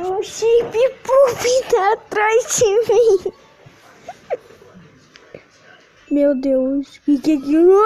[0.00, 0.70] Um Chip
[1.02, 3.32] Pup tá atrás de mim.
[6.08, 7.82] Meu Deus, o que que é aquilo?